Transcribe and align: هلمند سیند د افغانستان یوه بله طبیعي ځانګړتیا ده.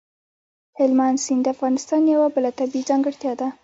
هلمند 0.77 1.17
سیند 1.25 1.41
د 1.45 1.47
افغانستان 1.55 2.01
یوه 2.13 2.27
بله 2.35 2.49
طبیعي 2.59 2.87
ځانګړتیا 2.89 3.33
ده. 3.39 3.47